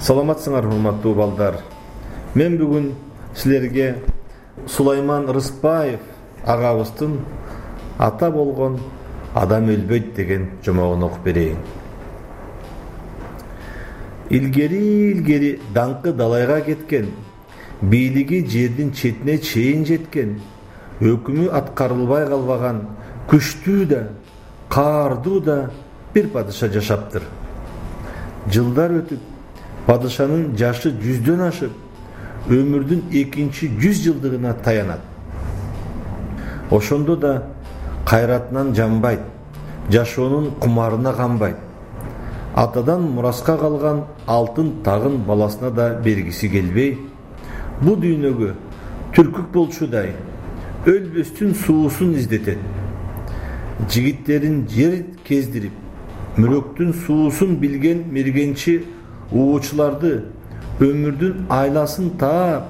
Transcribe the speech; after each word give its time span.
саламатсыңар 0.00 0.66
урматтуу 0.66 1.14
балдар. 1.18 1.58
Мен 2.34 2.56
бүгүн 2.60 2.92
силерге 3.34 3.96
сулайман 4.66 5.26
рыспаев 5.34 6.00
агабыздын 6.46 7.18
ата 7.98 8.30
болгон 8.30 8.78
адам 9.34 9.68
өлбөйт 9.74 10.14
деген 10.14 10.50
жомогун 10.64 11.02
окуп 11.02 11.24
берейин. 11.24 11.58
Илгери 14.30 15.12
илгери 15.12 15.58
даңкы 15.74 16.12
далайга 16.12 16.60
кеткен 16.60 17.10
бийлиги 17.82 18.44
жердин 18.46 18.92
четине 18.92 19.38
чейин 19.38 19.84
жеткен 19.86 20.38
өкүмү 21.00 21.48
аткарылбай 21.54 22.26
калбаган 22.28 22.82
күчтүү 23.30 23.86
да 23.88 24.02
каардуу 24.68 25.40
да 25.40 25.58
бир 26.14 26.28
падыша 26.28 26.68
жашаптыр. 26.68 27.22
Жылдар 28.52 28.94
өтүп 29.02 29.27
падышанын 29.88 30.50
жашы 30.60 30.92
жүздөн 31.02 31.46
ашып 31.48 32.50
өмүрдүн 32.52 33.06
экинчи 33.22 33.70
жүз 33.80 34.02
жылдыгына 34.04 34.52
таянат. 34.64 35.00
Ошондо 36.70 37.16
да 37.16 37.32
кайратынан 38.06 38.74
жанбайт 38.74 39.20
жашоонун 39.90 40.50
кумарына 40.60 41.14
канбайт 41.14 41.56
атадан 42.54 43.02
мураска 43.02 43.56
калган 43.56 44.04
алтын 44.26 44.72
тагын 44.84 45.18
баласына 45.24 45.70
да 45.70 45.88
бергиси 46.04 46.50
келбей 46.50 46.98
бул 47.80 47.96
дүйнөгө 47.96 48.52
түркүк 49.16 49.48
болчудай 49.54 50.12
өлбөстүн 50.86 51.54
суусун 51.54 52.14
издетет. 52.14 52.58
Жигиттерин 53.90 54.66
жер 54.68 55.02
кездирип 55.24 55.72
мүрөктүн 56.36 56.92
суусун 57.06 57.56
билген 57.56 58.04
мергенчи 58.12 58.82
угуучуларды 59.32 60.12
өмүрдүн 60.80 61.46
айласын 61.50 62.10
таап 62.18 62.68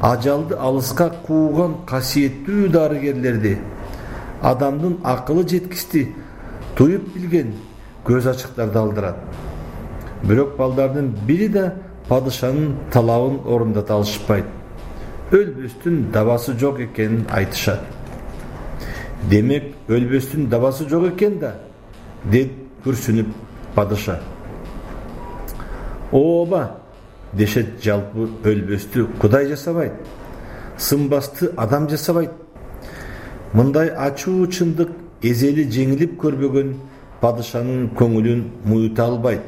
ажалды 0.00 0.54
алыска 0.54 1.10
кууган 1.26 1.78
касиеттүү 1.86 2.68
дарыгерлерди 2.70 3.56
адамдын 4.42 4.98
акылы 5.02 5.46
жеткисти 5.48 6.06
туюп 6.76 7.08
билген 7.14 7.54
көз 8.04 8.28
ачыктарды 8.30 8.78
алдырат. 8.78 9.16
Бирок 10.22 10.56
балдардын 10.56 11.14
бири 11.26 11.48
да 11.48 11.72
падышанын 12.08 12.76
талабын 12.92 13.40
орундата 13.44 13.94
алышпайт. 13.94 14.46
Өлбөстүн 15.32 16.10
дабасы 16.12 16.54
жок 16.58 16.80
экенин 16.80 17.26
айтышат. 17.32 17.80
Демек 19.30 19.72
өлбөстүн 19.88 20.48
дабасы 20.48 20.88
жок 20.88 21.08
экен 21.14 21.38
да 21.40 21.56
деп 22.24 22.52
күрсүнүп 22.84 23.32
падыша 23.74 24.20
ооба 26.12 26.78
дешет 27.32 27.82
жалпы 27.82 28.28
өлбөстү 28.44 29.06
кудай 29.20 29.46
жасабайт 29.46 29.92
сынбасты 30.78 31.52
адам 31.56 31.88
жасабайт. 31.88 32.30
Мындай 33.52 33.88
ачуу 33.88 34.46
чындык 34.46 34.90
эзели 35.22 35.64
жеңилип 35.70 36.16
көрбөгөн 36.20 36.74
падышанын 37.20 37.90
көңүлүн 37.96 38.42
муюта 38.64 39.06
албайт. 39.06 39.42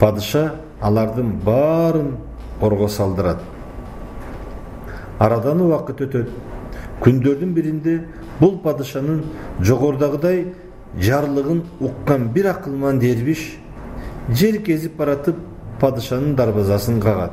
Падыша 0.00 0.56
алардын 0.80 1.36
баарын 1.44 2.16
орго 2.60 2.88
салдырат. 2.88 3.40
Арадан 5.18 5.60
убакыт 5.60 6.00
өтөт. 6.00 6.30
Күндөрдүн 7.00 7.52
биринде 7.54 8.00
бул 8.40 8.58
падышанын 8.64 9.22
жогорудагыдай 9.60 10.46
жарлыгын 10.98 11.62
уккан 11.80 12.28
бир 12.32 12.50
акылман 12.50 12.98
дербиш 12.98 13.58
жер 14.30 14.62
кезип 14.64 14.96
баратып 14.96 15.36
падышанын 15.80 16.34
дарбазасын 16.36 17.00
кагат. 17.00 17.32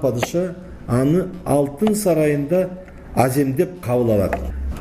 Падыша 0.00 0.54
аны 0.88 1.28
алтын 1.46 1.94
сарайында 1.94 2.68
аземдеп 3.14 3.80
кабыл 3.82 4.12
алат. 4.12 4.38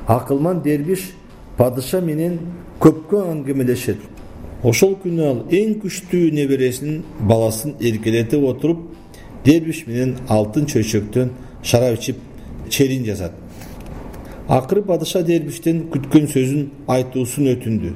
Акылман 0.07 0.61
дербиш 0.61 1.11
падыша 1.57 2.01
менен 2.01 2.39
көпкө 2.81 3.21
аңгемелешет 3.31 4.01
ошол 4.63 4.95
күнү 5.03 5.23
ал 5.27 5.39
эң 5.51 5.77
күчтүү 5.83 6.31
небересинин 6.33 7.03
баласын 7.29 7.75
эркелетип 7.79 8.43
отуруп 8.47 8.85
дербиш 9.45 9.83
менен 9.87 10.15
алтын 10.29 10.65
чөйчөктөн 10.71 11.31
шарап 11.63 11.99
ичип 11.99 12.19
черин 12.69 13.03
жазат 13.05 13.33
акыры 14.47 14.83
падыша 14.87 15.23
дербиштен 15.23 15.85
күткөн 15.91 16.27
сөзүн 16.31 16.63
айтуусун 16.87 17.47
өтүндү. 17.53 17.93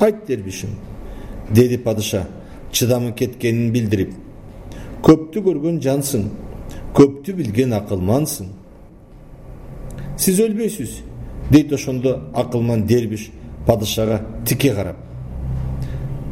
Айт 0.00 0.26
дербишим 0.28 0.76
деди 1.50 1.78
падыша 1.78 2.26
чыдамы 2.72 3.12
кеткенин 3.12 3.72
билдирип. 3.72 4.14
Көптү 5.02 5.42
көргөн 5.46 5.80
жансың 5.82 6.28
көптү 6.96 7.36
билген 7.36 7.74
акылмансың. 7.76 8.48
Сиз 10.18 10.40
өлбөйсүз 10.40 10.96
дейт 11.50 11.72
ошондо 11.72 12.16
акылман 12.34 12.86
дербиш 12.86 13.30
падышага 13.66 14.22
тике 14.46 14.74
карап. 14.74 14.96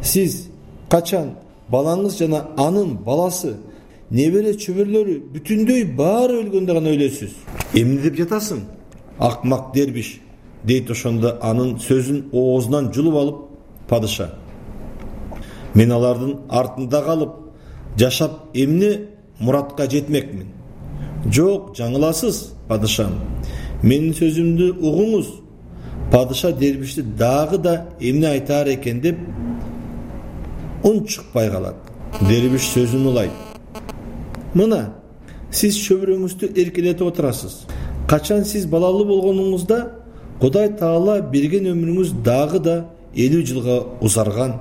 Сиз 0.03 0.49
качан 0.91 1.35
балаңыз 1.71 2.19
жана 2.19 2.47
анын 2.57 2.97
баласы 3.07 3.57
небере 4.11 4.55
чөбүрлөрү 4.59 5.19
бүтүндөй 5.35 5.85
баары 5.97 6.41
өлгөндө 6.43 6.77
гана 6.77 6.93
өлөсүз 6.97 7.33
эмне 7.75 8.03
деп 8.03 8.19
жатасың? 8.23 8.65
Акмак 9.19 9.73
дербиш 9.75 10.19
дейт 10.65 10.91
ошондо 10.91 11.39
анын 11.43 11.77
сөзүн 11.79 12.29
оозунан 12.33 12.93
жулуп 12.93 13.17
алып 13.21 13.45
падыша 13.89 14.31
мен 15.75 15.91
алардын 15.91 16.37
артында 16.49 17.03
калып 17.05 17.33
жашап 17.99 18.55
эмне 18.55 19.09
муратка 19.41 19.87
жетмекмин. 19.91 20.49
Жок 21.31 21.75
жаңыласыз 21.79 22.41
падышам. 22.69 23.19
Менин 23.83 24.15
сөзүмдү 24.15 24.71
угуңуз. 24.81 25.31
Падыша 26.13 26.53
дербишти 26.53 27.03
дагы 27.03 27.59
да 27.59 27.87
эмне 28.01 28.29
айтаар 28.29 28.69
экен 28.75 29.01
деп 29.01 29.19
үн 30.85 31.05
чыкпай 31.07 31.51
калат. 31.51 31.77
Дербиш 32.21 32.69
сөзүн 32.75 33.07
улайт. 33.11 33.33
Мына 34.55 34.95
сиз 35.51 35.79
чөбүрөңүздү 35.87 36.53
эркелетип 36.55 37.07
отурасыз. 37.09 37.65
Качан 38.09 38.45
сиз 38.45 38.67
балалуу 38.67 39.07
болгонуңузда 39.09 39.81
кудай 40.41 40.69
таала 40.79 41.21
берген 41.33 41.67
өмүрүңүз 41.73 42.13
дагы 42.23 42.61
да 42.63 42.77
элүү 43.17 43.43
жылга 43.49 43.81
узарган 44.05 44.59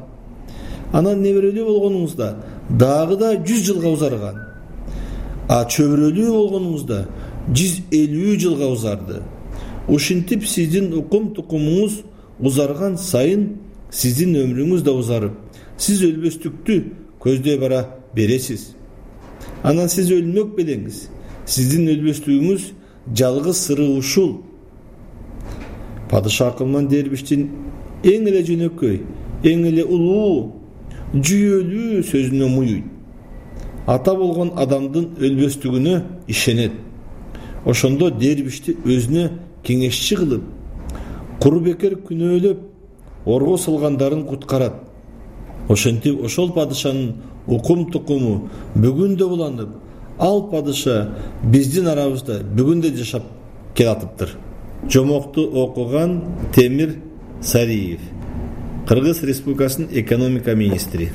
анан 0.93 1.21
неберелүү 1.25 1.65
болгонуңузда 1.67 2.29
дагы 2.69 3.17
да 3.19 3.33
жүз 3.35 3.65
жылга 3.67 3.91
узарган. 3.95 4.39
А 5.49 5.63
чөбүрөлүү 5.65 6.29
болгонуңузда 6.31 6.99
жүз 7.51 7.79
элүү 7.91 8.37
жылга 8.39 8.69
узарды. 8.71 9.21
Ушинтип 9.89 10.45
сиздин 10.47 10.93
укум 10.95 11.33
тукумуңуз 11.35 12.03
узарган 12.39 12.95
сайын 12.97 13.49
сиздин 13.91 14.37
өмүрүңүз 14.39 14.85
да 14.85 14.93
узарып 14.95 15.35
сиз 15.77 16.03
өлбөстүктү 16.05 16.79
көздөй 17.23 17.59
бара 17.59 17.83
бересиз. 18.15 18.69
Анан 19.63 19.89
сиз 19.89 20.11
өлмөк 20.13 20.55
белеңиз. 20.57 21.07
Сиздин 21.45 21.89
өлбөстүгүңүз 21.91 22.69
жалгыз 23.17 23.65
сыры 23.67 23.89
ушул. 23.97 24.37
Падыша 26.11 26.51
акылман 26.53 26.87
дербиштин 26.87 27.49
эң 28.03 28.27
эле 28.29 28.43
жөнөкөй 28.47 28.99
эң 29.43 29.65
эле 29.67 29.83
улуу 29.83 30.62
жүйөлүү 31.13 32.01
сөзүнө 32.09 32.47
муюйт. 32.49 32.85
Ата 33.87 34.15
болгон 34.15 34.53
адамдын 34.57 35.11
өлбөстүгүнө 35.21 36.01
ишенет. 36.27 36.73
Ошондо 37.65 38.09
дербишти 38.09 38.75
өзүнө 38.85 39.29
кеңешчи 39.63 40.17
кылып 40.17 40.43
куру 41.43 41.59
бекер 41.61 41.97
күнөөлөп 42.07 42.59
орго 43.25 43.57
салгандарын 43.57 44.25
куткарат. 44.25 44.73
Ошентип 45.69 46.23
ошол 46.23 46.51
падышанын 46.55 47.13
укум 47.47 47.91
тукуму 47.91 48.49
бүгүн 48.75 49.15
да 49.19 49.27
уланып 49.27 49.69
ал 50.19 50.47
падыша 50.49 51.09
биздин 51.43 51.87
арабызда 51.87 52.41
бүгүн 52.57 52.81
да 52.81 52.95
жашап 52.97 53.23
келатыптыр. 53.75 54.35
Жомокту 54.89 55.45
окуган 55.63 56.21
темир 56.55 56.97
сариев 57.41 58.01
кыргыз 58.87 59.23
республикасынын 59.23 59.89
экономика 59.91 60.55
министри 60.55 61.09